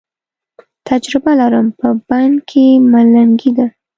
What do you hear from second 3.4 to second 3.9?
ده